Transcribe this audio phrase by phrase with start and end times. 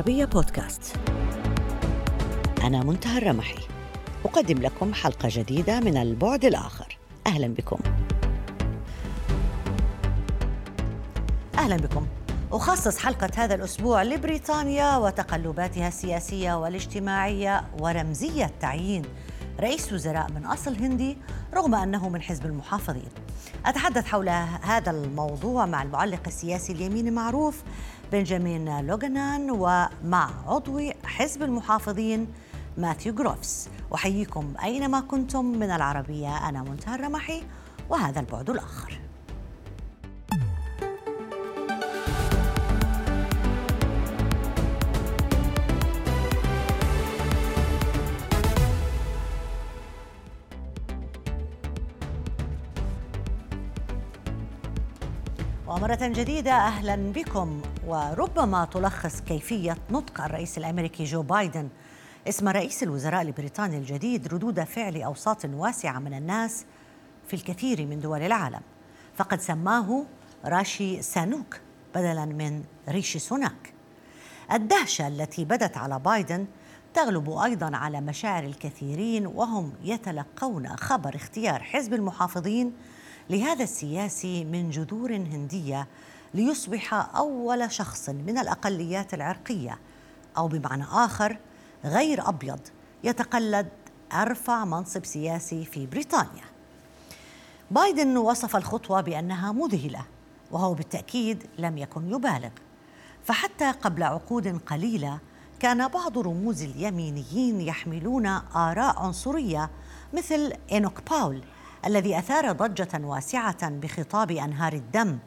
[0.00, 0.96] العربية بودكاست.
[2.62, 3.58] أنا منتهى الرمحي.
[4.24, 6.98] أقدم لكم حلقة جديدة من البعد الآخر.
[7.26, 7.78] أهلا بكم.
[11.58, 12.06] أهلا بكم.
[12.52, 19.02] أخصص حلقة هذا الأسبوع لبريطانيا وتقلباتها السياسية والاجتماعية ورمزية تعيين
[19.60, 21.16] رئيس وزراء من أصل هندي
[21.54, 23.10] رغم أنه من حزب المحافظين.
[23.66, 24.28] أتحدث حول
[24.62, 27.62] هذا الموضوع مع المعلق السياسي اليميني المعروف
[28.12, 32.26] بنجامين لوغنان ومع عضو حزب المحافظين
[32.78, 33.68] ماثيو جروفس.
[33.94, 37.42] أحييكم أينما كنتم من العربية أنا منتهى الرمحي
[37.90, 39.09] وهذا البعد الآخر.
[55.90, 57.62] ومرة جديدة أهلا بكم.
[57.86, 61.68] وربما تلخص كيفية نطق الرئيس الأمريكي جو بايدن.
[62.28, 66.64] اسم رئيس الوزراء البريطاني الجديد ردود فعل أوساط واسعة من الناس
[67.26, 68.60] في الكثير من دول العالم.
[69.16, 70.06] فقد سماه
[70.44, 71.60] راشي سانوك
[71.94, 73.72] بدلا من ريشي سوناك.
[74.52, 76.46] الدهشة التي بدت على بايدن
[76.94, 82.72] تغلب أيضا على مشاعر الكثيرين وهم يتلقون خبر اختيار حزب المحافظين
[83.30, 85.86] لهذا السياسي من جذور هندية
[86.34, 89.78] ليصبح أول شخص من الأقليات العرقية
[90.36, 91.36] أو بمعنى آخر
[91.84, 92.60] غير أبيض
[93.04, 93.68] يتقلد
[94.12, 96.44] ارفع منصب سياسي في بريطانيا.
[97.70, 100.04] بايدن وصف الخطوة بأنها مذهلة
[100.50, 102.50] وهو بالتأكيد لم يكن يبالغ
[103.24, 105.18] فحتى قبل عقود قليلة
[105.60, 109.70] كان بعض رموز اليمينيين يحملون آراء عنصرية
[110.12, 111.42] مثل إينوك باول
[111.86, 115.18] الذي أثار ضجة واسعة بخطاب أنهار الدم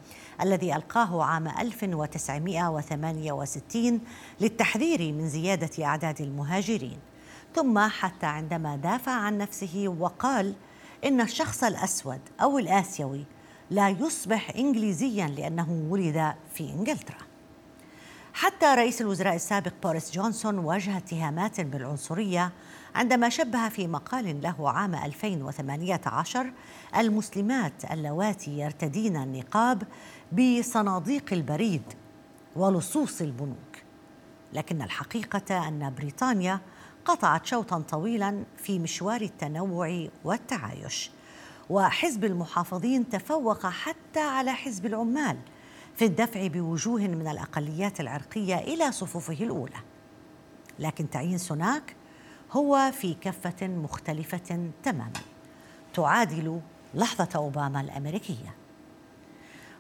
[0.42, 4.00] الذي ألقاه عام 1968
[4.42, 7.00] للتحذير من زيادة أعداد المهاجرين.
[7.56, 10.54] ثم حتى عندما دافع عن نفسه وقال
[11.06, 13.26] إن الشخص الأسود أو الآسيوي
[13.70, 17.23] لا يصبح انجليزيا لأنه ولد في إنجلترا.
[18.44, 22.52] حتى رئيس الوزراء السابق بوريس جونسون واجه اتهامات بالعنصرية
[22.96, 26.52] عندما شبه في مقال له عام 2018
[26.98, 29.84] المسلمات اللواتي يرتدين النقاب
[30.32, 31.82] بصناديق البريد
[32.56, 33.78] ولصوص البنوك.
[34.54, 36.60] لكن الحقيقة أن بريطانيا
[37.06, 41.12] قطعت شوطا طويلا في مشوار التنوع والتعايش
[41.70, 45.38] وحزب المحافظين تفوق حتى على حزب العمال
[45.96, 49.78] في الدفع بوجوه من الأقليات العرقية إلى صفوفه الأولى.
[50.80, 51.96] لكن تعيين سوناك
[52.52, 55.14] هو في كفة مختلفة تماما.
[55.94, 56.62] تعادل
[56.94, 58.56] لحظة أوباما الأمريكية.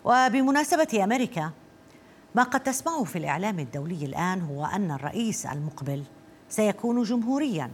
[0.06, 1.52] وبمناسبة أمريكا
[2.36, 6.04] ما قد تسمعه في الإعلام الدولي الآن هو أن الرئيس المقبل
[6.50, 7.72] سيكون جمهوريا.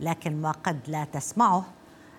[0.00, 1.64] لكن ما قد لا تسمعه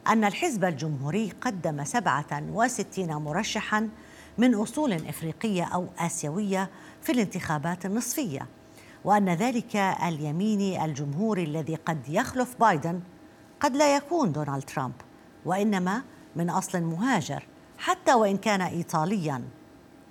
[0.08, 3.90] أن الحزب الجمهوري قدم 67 مرشحا
[4.38, 6.70] من أصول إفريقية أو آسيوية
[7.02, 8.48] في الانتخابات النصفية
[9.06, 13.02] وأن ذلك اليميني الجمهوري الذي قد يخلف بايدن
[13.60, 14.94] قد لا يكون دونالد ترامب
[15.46, 16.04] وإنما
[16.36, 19.44] من أصل مهاجر حتى وإن كان ايطاليا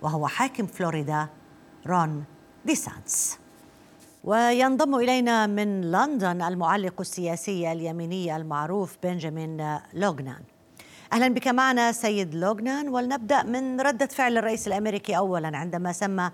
[0.03, 1.29] وهو حاكم فلوريدا
[1.87, 2.25] رون
[2.65, 3.39] ديسانتس.
[4.25, 10.43] وينضم إلينا من لندن المعلق السياسي اليميني المعروف بنجامين لوغنان.
[11.13, 16.31] أهلا بك معنا سيد لوغنان ولنبدأ من ردة فعل الرئيس الأمريكي اولا عندما سمى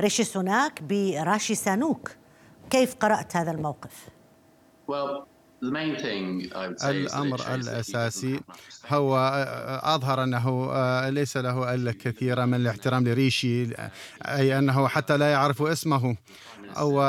[0.00, 2.10] ريشي سوناك براشي سانوك.
[2.70, 4.08] كيف قرأت هذا الموقف؟
[6.84, 8.40] الأمر الأساسي
[8.88, 9.16] هو
[9.82, 10.68] أظهر أنه
[11.08, 13.68] ليس له الكثير من الاحترام لريشي
[14.22, 16.16] أي أنه حتى لا يعرف اسمه.
[16.76, 17.02] أو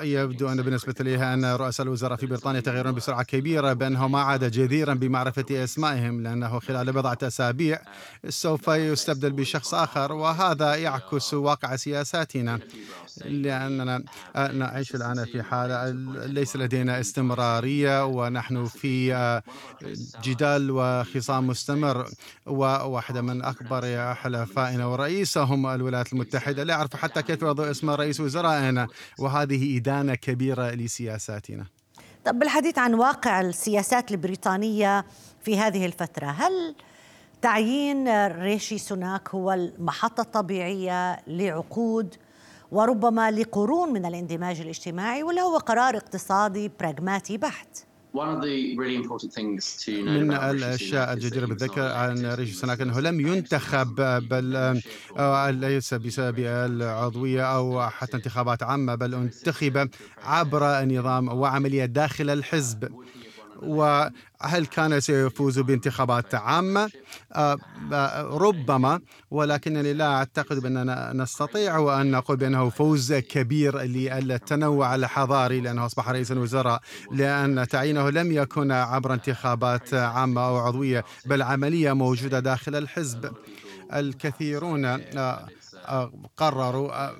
[0.00, 4.44] يبدو أن بالنسبة لها أن رؤساء الوزراء في بريطانيا يتغيرون بسرعة كبيرة بأنه ما عاد
[4.44, 7.82] جديرا بمعرفة أسمائهم لأنه خلال بضعة أسابيع
[8.28, 12.58] سوف يستبدل بشخص آخر وهذا يعكس واقع سياساتنا.
[13.24, 14.02] لأننا
[14.36, 15.90] نعيش الآن في حالة
[16.26, 19.40] ليس لدينا استمرارية ونحن في
[20.24, 22.08] جدال وخصام مستمر
[22.46, 26.62] وواحدة من أكبر حلفائنا ورئيسهم الولايات المتحدة.
[26.64, 28.86] لا يعرف حتى كيف يضع اسم رئيس وزرائنا
[29.18, 31.66] وهذه إدانة كبيرة لسياساتنا
[32.24, 35.04] طب بالحديث عن واقع السياسات البريطانية
[35.44, 36.74] في هذه الفترة هل
[37.42, 42.14] تعيين ريشي سوناك هو المحطة الطبيعية لعقود
[42.72, 47.84] وربما لقرون من الاندماج الاجتماعي ولا هو قرار اقتصادي براغماتي بحت؟
[50.06, 53.94] من الأشياء الجديرة بالذكر عن ريشي سوناك انه لم ينتخب
[54.28, 54.80] بل
[55.60, 59.88] ليس بسبب العضوية أو حتى انتخابات عامة بل انتخب
[60.22, 62.92] عبر نظام وعملية داخل الحزب.
[63.62, 66.90] وهل كان سيفوز بانتخابات عامة؟
[67.32, 67.58] آه،
[68.22, 69.00] ربما
[69.30, 76.32] ولكنني لا أعتقد بأننا نستطيع أن نقول بأنه فوز كبير للتنوع الحضاري لأنه أصبح رئيس
[76.32, 76.80] الوزراء
[77.12, 83.32] لأن تعيينه لم يكن عبر انتخابات عامة أو عضوية بل عملية موجودة داخل الحزب
[83.94, 85.46] الكثيرون آه،
[85.86, 87.10] آه، قرروا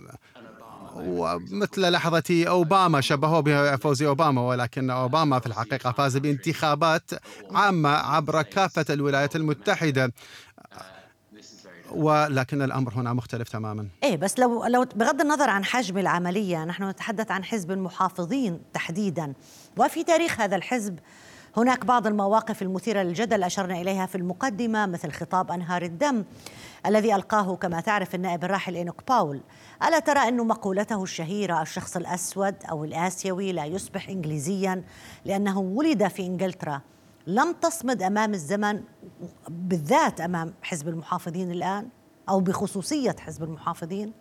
[0.96, 7.10] ومثل لحظة أوباما شبهوه بفوز أوباما ولكن أوباما في الحقيقة فاز بانتخابات
[7.50, 10.12] عامة عبر كافة الولايات المتحدة.
[11.90, 13.88] ولكن الأمر هنا مختلف تماما.
[14.02, 19.32] إيه بس لو لو بغض النظر عن حجم العملية نحن نتحدث عن حزب المحافظين تحديدا.
[19.76, 20.98] وفي تاريخ هذا الحزب
[21.56, 26.24] هناك بعض المواقف المثيرة للجدل أشرنا إليها في المقدمة مثل خطاب أنهار الدم
[26.86, 29.40] الذي ألقاه كما تعرف النائب الراحل إنوك باول.
[29.88, 34.84] ألا ترى أن مقولته الشهيرة الشخص الأسود أو الآسيوي لا يصبح إنجليزيا
[35.24, 36.80] لأنه ولد في إنجلترا؟
[37.26, 38.82] لم تصمد أمام الزمن
[39.48, 41.88] بالذات أمام حزب المحافظين الآن
[42.28, 44.12] أو بخصوصية حزب المحافظين؟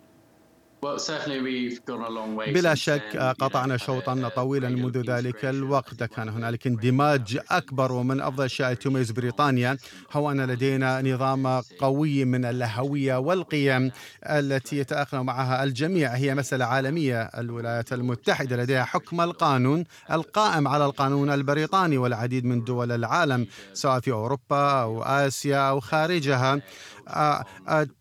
[2.46, 6.04] بلا شك قطعنا شوطا طويلا منذ ذلك الوقت.
[6.04, 9.76] كان هنالك اندماج أكبر ومن أفضل الأشياء تميز بريطانيا.
[10.12, 13.90] هو أن لدينا نظام قوي من الهوية والقيم
[14.26, 16.14] التي يتأقلم معها الجميع.
[16.14, 17.22] هي مسألة عالمية.
[17.22, 24.12] الولايات المتحدة لديها حكم القانون القائم على القانون البريطاني والعديد من دول العالم سواء في
[24.12, 26.60] أوروبا أو آسيا أو خارجها.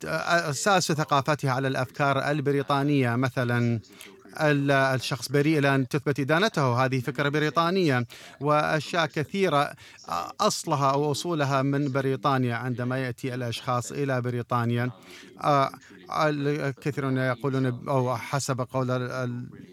[0.05, 3.15] أساس ثقافتها على الأفكار البريطانية.
[3.15, 3.79] مثلا
[4.39, 6.85] الشخص بريء لأن تثبت إدانته.
[6.85, 8.05] هذه فكرة بريطانية
[8.39, 9.73] وأشياء كثيرة
[10.39, 14.91] أصلها أو أصولها من بريطانيا عندما يأتي الأشخاص إلى بريطانيا.
[16.13, 18.91] الكثيرون يقولون أو حسب قول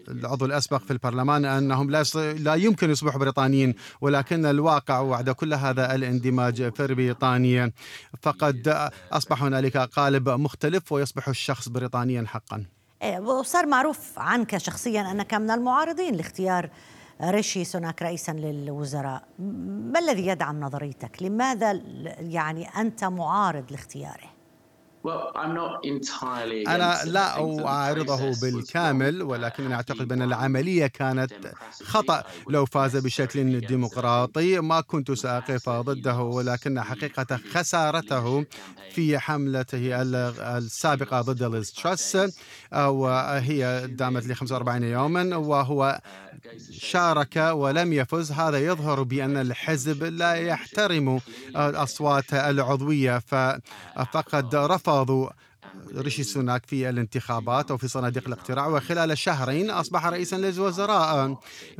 [0.09, 2.03] العضو الأسبق في البرلمان أنهم لا,
[2.33, 7.71] لا يمكن يصبحوا بريطانيين ولكن الواقع وعد كل هذا الاندماج في بريطانيا.
[8.21, 12.65] فقد أصبح هنالك قالب مختلف ويصبح الشخص بريطانيا حقا.
[13.01, 16.69] إيه، وصار معروف عنك شخصيا أنك من المعارضين لاختيار
[17.21, 19.23] ريشي سوناك رئيسا للوزراء.
[19.93, 21.81] ما الذي يدعم نظريتك؟ لماذا
[22.19, 24.38] يعني أنت معارض لاختياره؟
[26.67, 31.31] أنا لا أعارضه بالكامل ولكنني أعتقد بأن العملية كانت
[31.83, 32.23] خطأ.
[32.49, 38.45] لو فاز بشكل ديمقراطي ما كنت سأقف ضده ولكن حقيقة خسارته
[38.91, 40.01] في حملته
[40.57, 42.17] السابقة ضد ليز تراس
[42.73, 45.99] وهي دامت ل 45 يوما وهو
[46.71, 48.31] شارك ولم يفز.
[48.31, 51.19] هذا يظهر بأن الحزب لا يحترم
[51.49, 54.55] الأصوات العضوية فقد
[54.89, 55.29] رفضوا
[55.95, 61.37] ريشي سوناك في الانتخابات أو في صناديق الاقتراع وخلال شهرين أصبح رئيسا للوزراء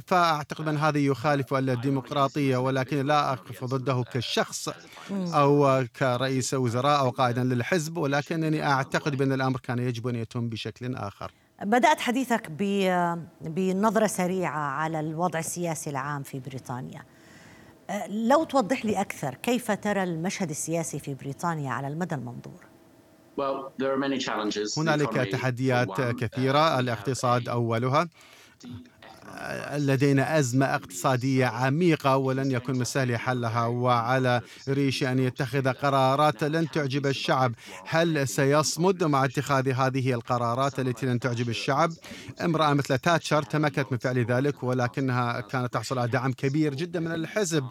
[0.07, 4.69] فأعتقد أن هذا يخالف الديمقراطية ولكن لا أقف ضده كشخص
[5.11, 10.95] أو كرئيس وزراء أو قائدا للحزب ولكنني أعتقد بأن الأمر كان يجب أن يتم بشكل
[10.95, 11.31] آخر.
[11.61, 12.51] بدأت حديثك
[13.41, 17.05] بنظرة سريعة على الوضع السياسي العام في بريطانيا.
[18.09, 22.68] لو توضح لي أكثر كيف ترى المشهد السياسي في بريطانيا على المدى المنظور؟
[24.77, 26.79] هنالك تحديات كثيرة.
[26.79, 28.09] الاقتصاد أولها.
[29.77, 36.71] لدينا أزمة اقتصادية عميقة ولن يكون من السهل حلها وعلى ريشي أن يتخذ قرارات لن
[36.71, 37.55] تعجب الشعب.
[37.85, 41.91] هل سيصمد مع اتخاذ هذه القرارات التي لن تعجب الشعب؟
[42.41, 47.11] امرأة مثل تاتشر تمكنت من فعل ذلك ولكنها كانت تحصل على دعم كبير جدا من
[47.11, 47.63] الحزب.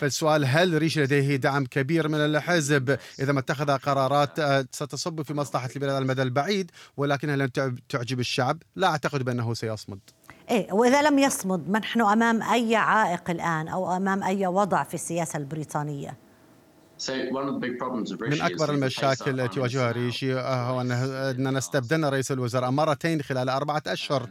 [0.00, 5.34] فالسؤال هل ريشي لديه دعم كبير من الحزب؟ إذا ما اتخذ قرارات آه، ستصب في
[5.34, 7.52] مصلحة البلاد على المدى البعيد ولكنها لن
[7.88, 8.62] تعجب الشعب.
[8.76, 10.00] لا أعتقد بأنه سيصمد.
[10.50, 15.36] إيه وإذا لم يصمد نحن أمام أي عائق الآن أو أمام أي وضع في السياسة
[15.36, 16.16] البريطانية؟
[18.20, 20.80] من أكبر المشاكل التي تواجهها ريشي آه، هو
[21.30, 24.28] أننا استبدلنا رئيس الوزراء مرتين خلال أربعة أشهر.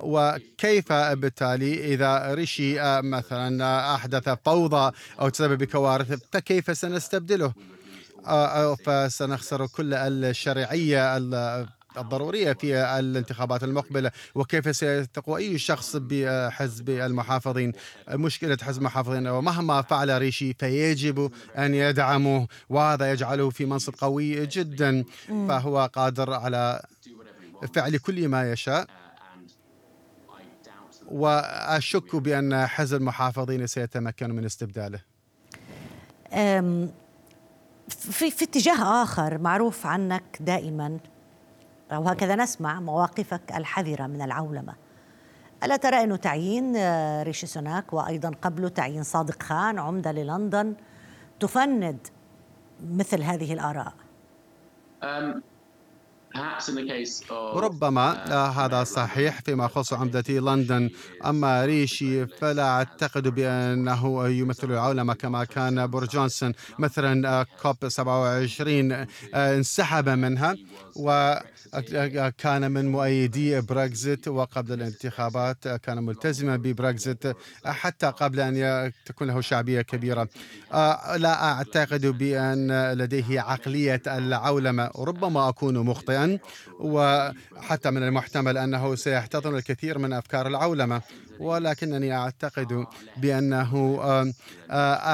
[0.00, 7.52] وكيف بالتالي إذا ريشي آه، مثلا أحدث فوضى أو تسبب بكوارث فكيف سنستبدله؟
[8.26, 11.16] آه، فسنخسر كل الشرعية
[11.98, 17.72] الضرورية في الانتخابات المقبلة وكيف سيثق أي شخص بحزب المحافظين؟
[18.08, 25.04] مشكلة حزب المحافظين ومهما فعل ريشي فيجب أن يدعمه وهذا يجعله في منصب قوي جدا.
[25.28, 26.82] فهو قادر على
[27.74, 28.86] فعل كل ما يشاء.
[31.10, 35.00] وأشك بأن حزب المحافظين سيتمكن من استبداله.
[37.90, 40.98] في, في اتجاه آخر معروف عنك دائما
[41.92, 44.74] أو هكذا نسمع مواقفك الحذرة من العولمة.
[45.64, 50.74] ألا ترى أنه تعيين آه، ريشي سوناك وأيضا قبله تعيين صادق خان عمدة للندن
[51.40, 52.06] تفند
[52.84, 53.92] مثل هذه الآراء؟
[57.54, 60.90] ربما هذا صحيح فيما يخص عمدة لندن.
[61.26, 66.52] أما ريشي فلا أعتقد بأنه يمثل العولمة كما كان بوريس جونسون.
[66.78, 70.56] مثلا كوب 27 انسحب منها
[70.96, 79.82] وكان من مؤيدي بريكزيت وقبل الانتخابات كان ملتزما ببريكزيت حتى قبل أن تكون له شعبية
[79.82, 80.28] كبيرة.
[81.16, 84.90] لا أعتقد بأن لديه عقلية العولمة.
[84.96, 86.29] ربما أكون مخطئا
[86.80, 91.02] وحتى من المحتمل أنه سيحتضن الكثير من أفكار العولمة.
[91.40, 94.00] ولكنني أعتقد بأنه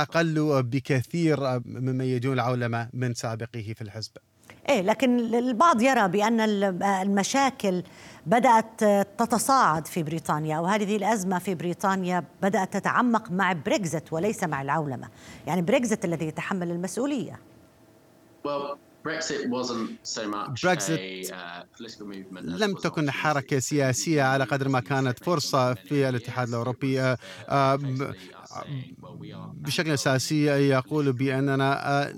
[0.02, 4.12] أقل بكثير ممن يؤيدون العولمة من سابقه في الحزب.
[4.68, 6.40] إيه لكن البعض يرى بأن
[6.82, 7.82] المشاكل
[8.26, 8.85] بدأت
[9.18, 15.08] تتصاعد في بريطانيا أو هذه الأزمة في بريطانيا بدأت تتعمق مع بريكزت وليس مع العولمة.
[15.46, 17.40] يعني بريكزت الذي يتحمل المسؤولية.
[18.44, 18.86] بريكزيت
[21.30, 27.80] uh, لم تكن حركة سياسية على قدر ما كانت فرصة في الاتحاد الأوروبي uh, uh,
[29.54, 32.12] بشكل أساسي يقول بأننا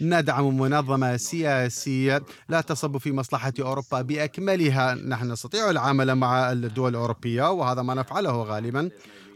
[0.00, 4.94] ندعم منظمة سياسية لا تصب في مصلحة أوروبا بأكملها.
[4.94, 8.90] نحن نستطيع العمل مع الدول الأوروبية وهذا ما نفعله غالبا.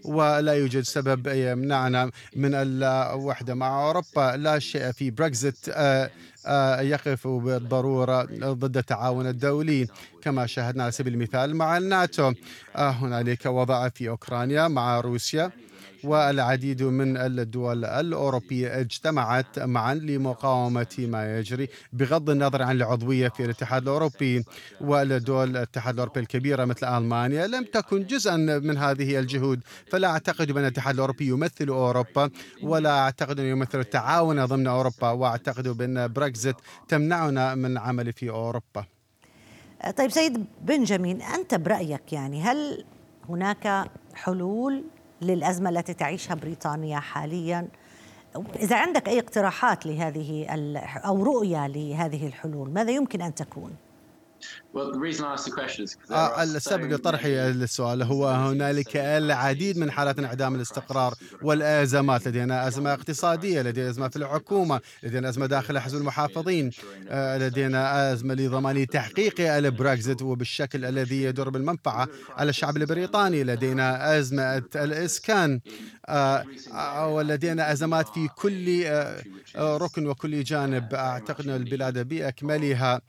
[0.05, 4.37] ولا يوجد سبب يمنعنا من الوحدة مع أوروبا.
[4.37, 6.11] لا شيء في بريكزيت آه،
[6.47, 9.87] آه، يقف بالضرورة ضد التعاون الدولي.
[10.23, 12.33] كما شاهدنا على سبيل المثال مع الناتو
[12.77, 15.51] آه، هنالك وضع في أوكرانيا مع روسيا.
[16.05, 23.83] والعديد من الدول الأوروبية اجتمعت معا لمقاومة ما يجري بغض النظر عن العضوية في الاتحاد
[23.83, 24.45] الأوروبي
[24.81, 29.61] والدول الاتحاد الأوروبي الكبيرة مثل ألمانيا لم تكن جزءا من هذه الجهود.
[29.91, 32.31] فلا أعتقد بأن الاتحاد الأوروبي يمثل أوروبا
[32.63, 36.57] ولا أعتقد أنه يمثل التعاون ضمن أوروبا وأعتقد بأن بريكزيت
[36.89, 38.85] تمنعنا من العمل في أوروبا.
[39.99, 42.85] طيب سيد بنجامين أنت برأيك يعني هل
[43.29, 44.85] هناك حلول
[45.27, 47.69] للأزمة التي تعيشها بريطانيا حاليا
[48.57, 50.47] إذا عندك أي اقتراحات لهذه
[50.97, 53.71] أو رؤية لهذه الحلول ماذا يمكن أن تكون؟
[56.11, 63.63] آه، السبب لطرحي السؤال هو هنالك العديد من حالات انعدام الاستقرار والازمات لدينا ازمه اقتصاديه
[63.63, 66.71] لدينا ازمه في الحكومة لدينا ازمه داخل حزب المحافظين
[67.09, 74.63] آه، لدينا ازمه لضمان تحقيق البريكزيت وبالشكل الذي يدر بالمنفعه على الشعب البريطاني لدينا ازمه
[74.77, 75.61] الاسكان
[76.09, 76.45] آه،
[77.09, 78.85] ولدينا ازمات في كل
[79.57, 83.01] ركن وكل جانب اعتقد البلاد باكملها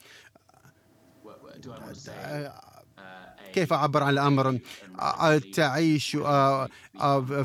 [3.54, 4.60] كيف أعبر عن الأمر؟
[5.54, 6.12] تعيش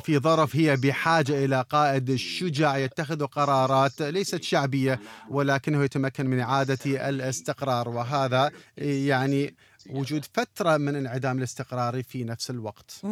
[0.01, 5.01] في ظرف هي بحاجة إلى قائد شجاع يتخذ قرارات ليست شعبية
[5.31, 7.89] ولكنه يتمكن من إعادة الاستقرار.
[7.89, 9.55] وهذا يعني
[9.91, 13.03] وجود فترة من انعدام الاستقرار في نفس الوقت.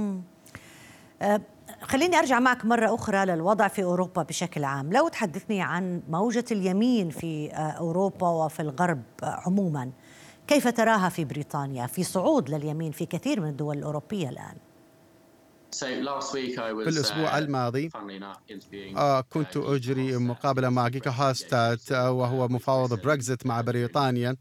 [1.83, 4.93] خليني أرجع معك مرة أخرى للوضع في أوروبا بشكل عام.
[4.93, 9.91] لو تحدثني عن موجة اليمين في أوروبا وفي الغرب عموما
[10.49, 14.57] كيف تراها في بريطانيا؟ في صعود لليمين في كثير من الدول الأوروبية الآن.
[16.85, 17.90] في الأسبوع uh, الماضي
[18.97, 24.37] آه كنت أجري مقابلة مع جيكا هاستات آه، وهو مفاوض بريكزيت مع بريطانيا.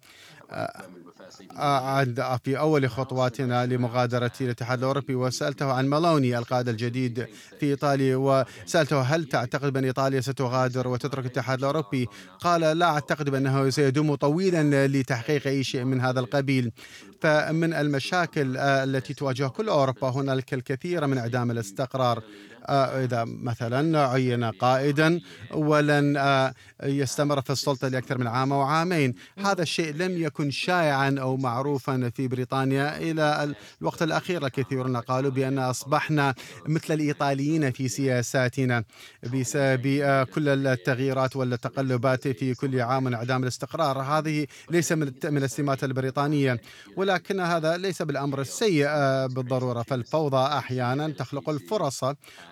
[1.58, 7.28] عند في أول خطواتنا لمغادرة الاتحاد الأوروبي وسألته عن مالوني القائد الجديد
[7.60, 12.08] في إيطاليا وسألته هل تعتقد بأن إيطاليا ستغادر وتترك الاتحاد الأوروبي؟
[12.40, 16.72] قال لا أعتقد بأنه سيدوم طويلا لتحقيق أي شيء من هذا القبيل.
[17.22, 22.24] فمن المشاكل التي تواجه كل أوروبا هنالك الكثير من إعدام الاستقرار.
[22.70, 25.20] إذا مثلا عين قائدا
[25.52, 29.16] ولن آه، يستمر في السلطة لأكثر من عام أو عامين.
[29.38, 34.46] هذا الشيء لم يكن شائعا أو معروفا في بريطانيا إلى الوقت الأخير.
[34.46, 36.34] الكثيرون قالوا بأن أصبحنا
[36.66, 38.84] مثل الإيطاليين في سياساتنا
[39.34, 44.02] بسبب آه، كل التغييرات والتقلبات في كل عام انعدام الاستقرار.
[44.02, 46.62] هذه ليس من السمات البريطانية
[46.98, 48.88] ولكن هذا ليس بالأمر السيء
[49.28, 49.82] بالضرورة.
[49.82, 52.04] فالفوضى أحيانا تخلق الفرص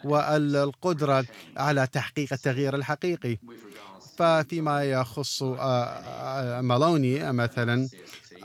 [0.06, 1.26] والقدرة
[1.58, 3.38] على تحقيق التغيير الحقيقي.
[4.18, 7.90] ففيما يخص آه، آه، مالوني مثلا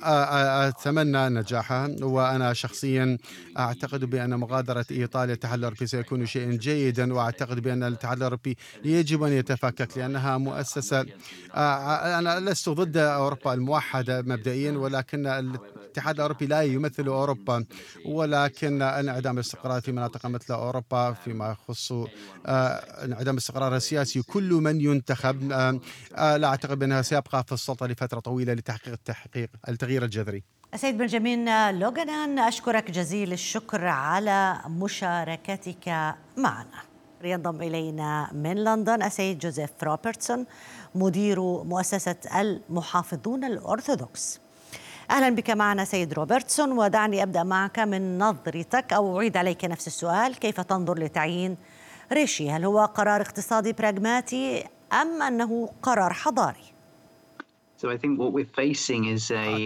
[0.02, 3.18] أتمنى نجاحها وأنا شخصيا
[3.58, 9.32] أعتقد بأن مغادرة إيطاليا الاتحاد الأوروبي سيكون شيئا جيدا وأعتقد بأن الاتحاد الأوروبي يجب أن
[9.32, 11.06] يتفكك لأنها مؤسسة
[11.54, 17.64] أنا لست ضد أوروبا الموحدة مبدئيا ولكن الاتحاد الأوروبي لا يمثل أوروبا
[18.06, 21.92] ولكن انعدام الاستقرار في مناطق مثل أوروبا فيما يخص
[23.04, 25.42] انعدام الاستقرار السياسي كل من ينتخب
[26.18, 30.42] لا أعتقد بأنه سيبقى في السلطة لفترة طويلة لتحقيق التحقيق التغيير الجذري.
[30.74, 36.80] السيد بنجامين لوغانان أشكرك جزيل الشكر على مشاركتك معنا.
[37.24, 40.46] ينضم إلينا من لندن السيد جوزيف روبرتسون
[40.94, 44.40] مدير مؤسسة المحافظون الأرثوذكس.
[45.10, 50.38] أهلا بك معنا سيد روبرتسون ودعني أبدأ معك من نظرتك أو أعيد عليك نفس السؤال
[50.38, 51.56] كيف تنظر لتعيين
[52.12, 56.74] ريشي؟ هل هو قرار اقتصادي براغماتي أم أنه قرار حضاري؟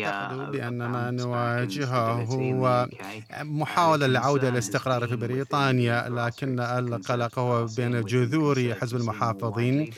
[0.05, 2.89] أعتقد بأن ما نواجهه هو
[3.43, 9.91] محاولة للعودة للاستقرار في بريطانيا لكن القلق هو بين جذور حزب المحافظين.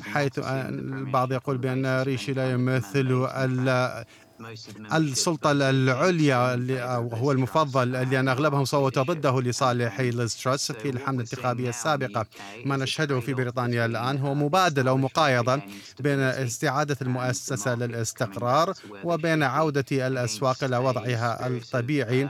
[0.00, 3.26] حيث البعض يقول بأن ريشي لا يمثل
[4.92, 6.54] السلطة العليا
[6.98, 12.26] وهو المفضل لأن أغلبهم صوت ضده لصالح ليز تراس في الحملة الانتخابية السابقة.
[12.64, 15.62] ما نشهده في بريطانيا الآن هو مبادلة ومقايضة
[16.00, 18.72] بين استعادة المؤسسة للاستقرار
[19.04, 22.28] وبين عودة الأسواق إلى وضعها الطبيعي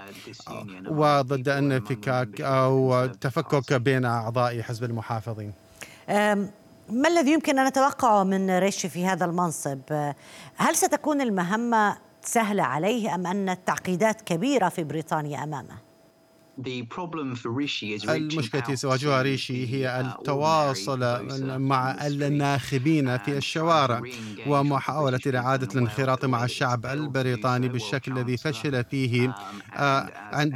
[0.88, 5.52] وضد انفكاك أو تفكك بين أعضاء حزب المحافظين.
[6.90, 10.12] ما الذي يمكن أن نتوقعه من ريشي في هذا المنصب؟
[10.56, 15.87] هل ستكون المهمة سهلة عليه أم أن التعقيدات كبيرة في بريطانيا أمامه؟
[18.16, 21.00] المشكلة التي سيواجهها ريشي هي التواصل
[21.58, 24.02] مع الناخبين في الشوارع
[24.46, 29.34] ومحاولة إعادة الانخراط مع الشعب البريطاني بالشكل الذي فشل فيه
[29.76, 30.10] آه،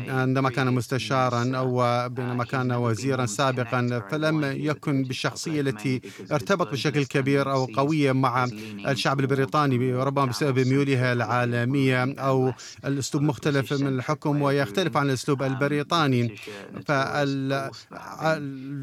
[0.09, 6.01] عندما كان مستشارا أو بينما كان وزيرا سابقا فلم يكن بالشخصية التي
[6.33, 8.45] ارتبط بشكل كبير أو قوية مع
[8.89, 12.53] الشعب البريطاني ربما بسبب ميولها العالمية أو
[12.85, 16.37] الأسلوب مختلف من الحكم ويختلف عن الأسلوب البريطاني البريطاني.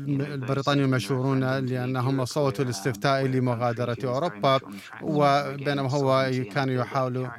[0.04, 4.60] فالبريطانيون مشهورون لأنهم صوتوا الاستفتاء لمغادرة أوروبا
[5.02, 7.30] وبينما هو كان يحاول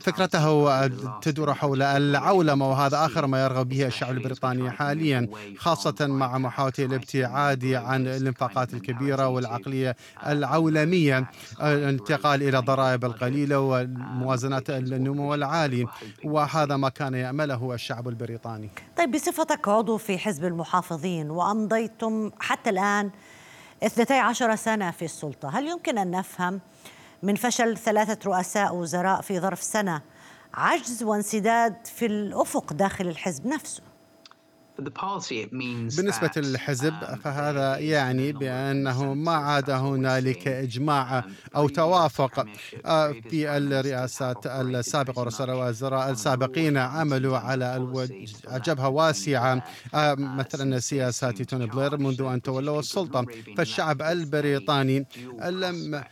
[0.00, 0.86] فكرته
[1.20, 7.64] تدور حول العولمة وهذا آخر ما يرغب به الشعب البريطاني حاليا خاصة مع محاولته الابتعاد
[7.64, 9.96] عن الانفاقات الكبيرة والعقلية
[10.26, 11.30] العولمية.
[11.60, 15.86] الانتقال إلى الضرائب القليلة والموازنات النمو العالي
[16.24, 18.70] وهذا ما كان يأمله الشعب البريطاني.
[18.96, 23.10] طيب بصفتك عضو في حزب المحافظين وأمضيتم حتى الآن
[23.82, 26.60] 12 سنة في السلطة هل يمكن أن نفهم
[27.22, 30.02] من فشل ثلاثة رؤساء وزراء في ظرف سنة.
[30.54, 33.87] عجز وانسداد في الأفق داخل الحزب نفسه.
[35.96, 41.24] بالنسبة للحزب uh, فهذا يعني بأنه ما عاد هنالك إجماع
[41.56, 42.46] أو توافق
[42.86, 47.88] آه، في الرئاسات السابقة ورؤساء الوزراء السابقين عملوا على
[48.66, 49.64] جبهة واسعة
[49.94, 53.26] آه، مثلا سياسات توني بلير منذ أن تولوا السلطة.
[53.56, 55.06] فالشعب البريطاني
[55.48, 56.02] لم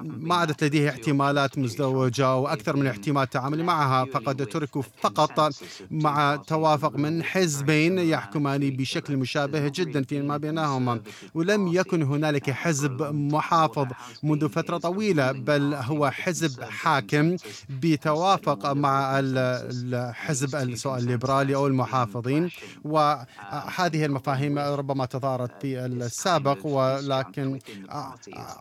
[0.00, 5.54] ما عادت لديه احتمالات مزدوجة وأكثر من احتمال التعامل معها فقد تركوا فقط
[5.90, 11.00] مع توافق من حزب حزبين يحكمان بشكل مشابه جدا فيما بينهما
[11.34, 13.86] ولم يكن هنالك حزب محافظ
[14.22, 17.36] منذ فترة طويلة بل هو حزب حاكم
[17.82, 20.54] بتوافق مع الحزب
[20.86, 22.50] الليبرالي أو المحافظين.
[22.84, 27.58] وهذه المفاهيم ربما تظاهرت في السابق ولكن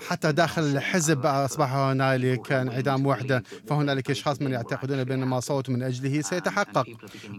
[0.08, 5.84] حتى داخل الحزب أصبح هنالك انعدام وحدة فهنالك أشخاص من يعتقدون بأن ما صوتوا من
[5.84, 6.88] أجله سيتحقق.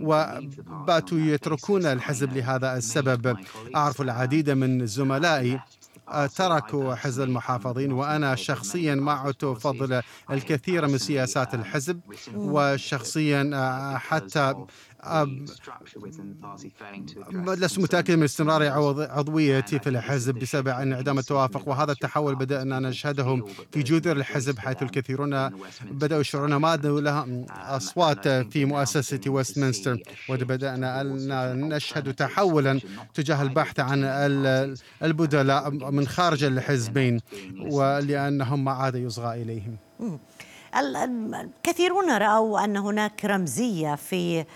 [0.01, 3.37] وباتوا يتركون يتركون الحزب لهذا السبب.
[3.77, 5.61] أعرف العديد من زملائي
[6.37, 12.01] تركوا حزب المحافظين وأنا شخصيا ما عدت أفضل الكثير من سياسات الحزب
[12.35, 13.51] وشخصيا
[13.99, 14.55] حتى
[17.57, 18.63] لست متأكد من استمرار
[19.11, 25.51] عضويتي في الحزب بسبب انعدام التوافق وهذا التحول بدأنا نشهده في جذر الحزب حيث الكثيرون
[25.83, 31.03] بدأوا يشعرون ما لها أصوات في مؤسسة ويستمنستر وبدأنا
[31.55, 32.81] نشهد تحولا
[33.15, 34.05] تجاه البحث عن
[35.03, 37.21] البدلاء من خارج الحزبين
[37.61, 39.77] ولأنهم ما عاد يصغى إليهم.
[40.77, 44.47] الكثيرون رأوا أن هناك رمزية في آه، آه،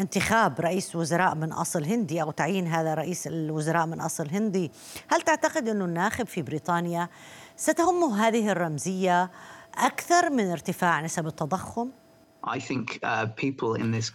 [0.00, 4.72] انتخاب رئيس وزراء من أصل هندي أو تعيين هذا رئيس الوزراء من أصل هندي
[5.08, 7.08] هل تعتقد أن الناخب في بريطانيا
[7.56, 9.30] ستهمه هذه الرمزية
[9.78, 11.88] أكثر من ارتفاع نسب التضخم؟
[12.44, 12.50] Uh,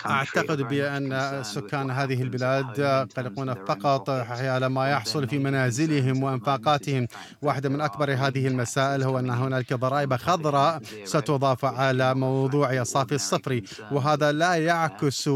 [0.05, 2.81] أعتقد بأن سكان هذه البلاد
[3.17, 7.07] قلقون فقط حيال ما يحصل في منازلهم وأنفاقاتهم.
[7.41, 13.63] واحدة من أكبر هذه المسائل هو أن هنالك ضرائب خضراء ستضاف على موضوع الصافي الصفري
[13.91, 15.29] وهذا لا يعكس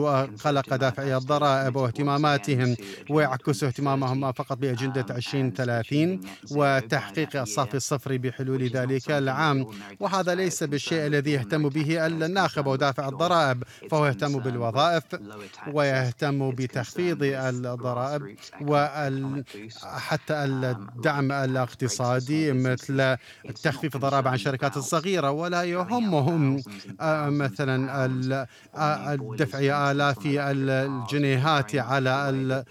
[0.46, 2.76] قلق دافعي الضرائب واهتماماتهم.
[3.10, 9.66] ويعكس اهتمامهم فقط بأجندة 2030 وتحقيق الصافي الصفري بحلول ذلك العام.
[10.00, 15.04] وهذا ليس بالشيء الذي يهتم به الناخب دافع الضرائب فهو يهتم بالوظائف
[15.74, 18.22] ويهتم بتخفيض الضرائب
[18.62, 23.17] وحتى الدعم الاقتصادي مثل
[23.63, 26.63] تخفيف الضرائب عن الشركات الصغيرة ولا يهمهم
[27.02, 28.06] آه، مثلا
[29.13, 32.63] الدفع آلاف الجنيهات على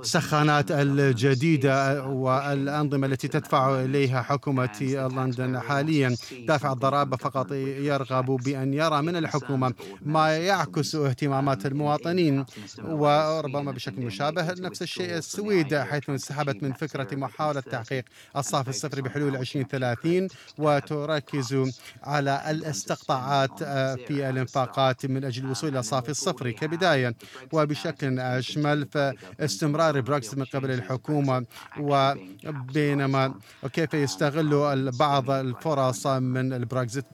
[0.00, 4.78] السخانات الجديدة والأنظمة التي تدفع إليها حكومة
[5.16, 6.16] لندن حاليا.
[6.48, 12.44] دافع الضرائب فقط يرغب بأن يرى من الحكومة ما يعكس اهتمامات المواطنين
[12.84, 18.04] وربما بشكل مشابه نفس الشيء السويد حيث انسحبت من فكرة محاولة تحقيق
[18.36, 26.08] الصافي الصفري بحلول 2030 وتركز على الاستقطاعات آه، في الانفاقات من أجل الوصول إلى الصافي
[26.08, 27.14] الصفري كبداية
[27.52, 31.44] وبشكل أشمل فاستمرار بريكسيت من قبل الحكومة
[31.80, 33.34] وبينما
[33.72, 37.04] كيف يستغل بعض الفرص من البريكسيت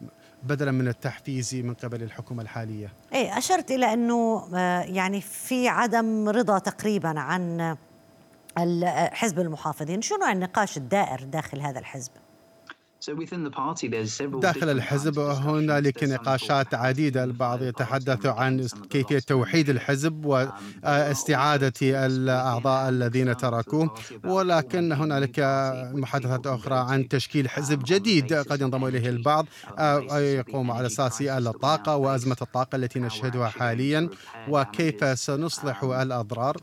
[0.42, 2.92] بدلا من التحفيز من قبل الحكومة الحالية.
[3.14, 7.77] اي أشرت إلى أنه آه، يعني في عدم رضا تقريبا عن
[9.12, 12.11] حزب المحافظين، شنو النقاش الدائر داخل هذا الحزب؟
[14.42, 17.24] داخل الحزب هنالك نقاشات عديدة.
[17.24, 23.94] البعض يتحدث عن كيفية توحيد الحزب واستعادة الأعضاء الذين تركوه.
[24.24, 25.40] ولكن هنالك
[25.94, 29.46] محادثات أخرى عن تشكيل حزب جديد قد ينضم إليه البعض.
[30.12, 34.08] يقوم على أساس الطاقة وأزمة الطاقة التي نشهدها حاليا.
[34.48, 36.56] وكيف سنصلح الأضرار؟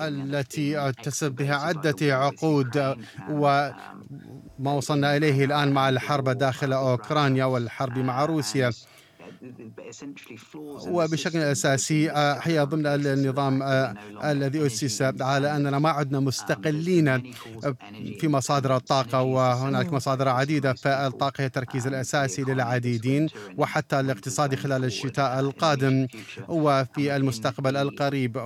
[0.00, 2.96] التي تسبب بها عدة عقود
[3.30, 8.70] وما وصلنا إليه الآن مع الحرب داخل أوكرانيا والحرب مع روسيا.
[10.86, 17.22] وبشكل أساسي آه، هي ضمن النظام آه، الذي أسس على أننا ما عدنا مستقلين آه،
[18.20, 23.28] في مصادر الطاقة وهناك مصادر عديدة فالطاقة هي التركيز الأساسي للعديدين
[23.58, 26.06] وحتى الاقتصاد خلال الشتاء القادم
[26.48, 28.36] وفي المستقبل القريب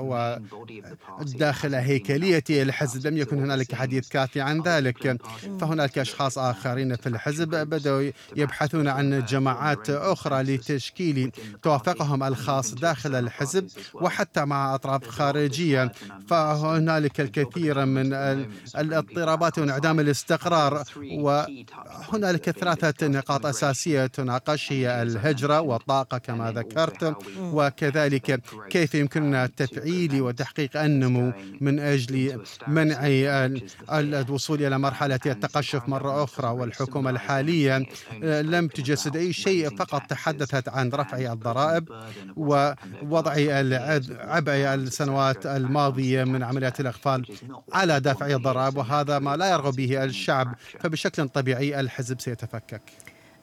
[1.21, 5.19] وداخل هيكلية الحزب لم يكن هنالك حديث كافي عن ذلك.
[5.61, 11.31] فهناك أشخاص آخرين في الحزب بدأوا يبحثون عن جماعات أخرى لتشكيل التشكيلي
[11.63, 15.93] توافقهم الخاص داخل الحزب وحتى مع أطراف خارجية.
[16.29, 18.13] فهنالك الكثير من
[18.79, 27.17] الاضطرابات وانعدام الاستقرار وهنالك ثلاثة نقاط أساسية تناقش هي الهجرة والطاقة كما ذكرت.
[27.39, 32.99] وكذلك كيف يمكننا تفعيل وتحقيق النمو من أجل منع
[33.93, 37.87] الوصول إلى مرحلة التقشف مرة أخرى والحكومة الحالية.
[38.23, 41.89] لم تجسد أي شيء فقط تحدثت عن رفع الضرائب
[42.37, 43.33] ووضع
[44.21, 47.27] عبء السنوات الماضية من عمليات الإغفال
[47.73, 52.83] على دفع الضرائب وهذا ما لا يرغب به الشعب فبشكل طبيعي الحزب سيتفكك.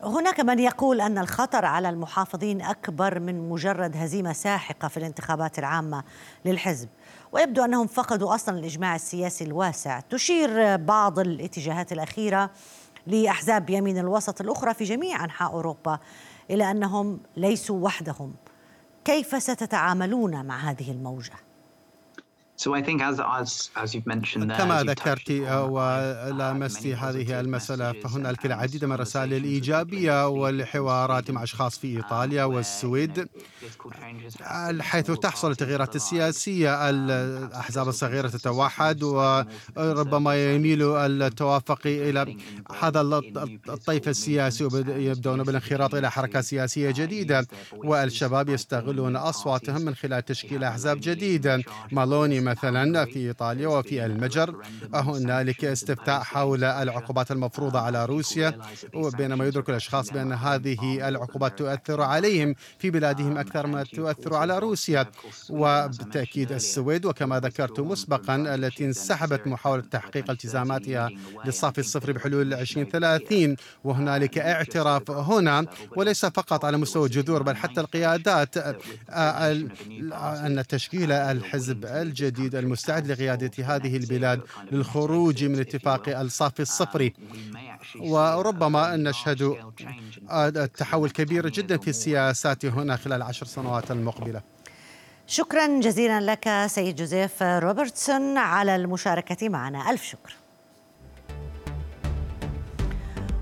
[0.04, 6.04] هناك من يقول أن الخطر على المحافظين أكبر من مجرد هزيمة ساحقة في الانتخابات العامة
[6.46, 6.90] للحزب
[7.32, 10.00] ويبدو أنهم فقدوا أصلا الإجماع السياسي الواسع.
[10.00, 12.50] تشير بعض الاتجاهات الأخيرة
[13.08, 16.00] لأحزاب يمين الوسط الأخرى في جميع أنحاء أوروبا.
[16.52, 18.34] إلى أنهم ليسوا وحدهم.
[19.06, 21.34] كيف ستتعاملون مع هذه الموجة؟
[24.58, 32.44] كما ذكرت ولامست هذه المسألة فهناك العديد من الرسائل الإيجابية والحوارات مع أشخاص في إيطاليا
[32.44, 33.28] والسويد.
[34.80, 42.38] حيث تحصل التغييرات السياسية الأحزاب الصغيرة تتوحد وربما يميل التوافق إلى
[42.80, 43.02] هذا
[43.70, 47.48] الطيف السياسي ويبدأون بالانخراط إلى حركة سياسية جديدة.
[47.74, 51.64] والشباب يستغلون أصواتهم من خلال تشكيل أحزاب جديدة.
[51.92, 54.56] مالوني مثلا في إيطاليا وفي المجر.
[54.94, 58.60] هنالك استفتاء حول العقوبات المفروضة على روسيا
[58.94, 65.06] وبينما يدرك الأشخاص بأن هذه العقوبات تؤثر عليهم في بلادهم أكثر ما تؤثر على روسيا.
[65.50, 71.10] وبالتأكيد السويد وكما ذكرت مسبقا التي انسحبت محاولة تحقيق التزاماتها
[71.46, 75.66] للصافي الصفري بحلول 2030 وهنالك اعتراف هنا
[75.98, 78.58] وليس فقط على مستوى الجذور بل حتى القيادات
[80.48, 87.14] أن تشكيل الحزب الجديد المستعد لقيادة هذه البلاد للخروج من اتفاق الصافي الصفري.
[88.02, 89.58] وربما نشهد
[90.78, 94.42] تحول كبير جدا في السياسات هنا خلال العشر سنوات المقبلة.
[95.28, 99.92] شكرا جزيلا لك سيد جوزيف روبرتسون على المشاركة معنا.
[99.92, 100.36] ألف شكر.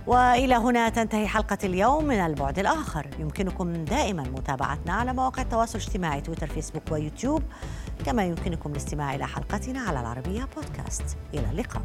[0.08, 3.08] وإلى هنا تنتهي حلقة اليوم من البعد الآخر.
[3.19, 7.43] يمكنكم دائما متابعتنا على مواقع التواصل الاجتماعي تويتر فيسبوك ويوتيوب.
[8.05, 11.17] كما يمكنكم الاستماع إلى حلقتنا على العربية بودكاست.
[11.33, 11.83] إلى اللقاء.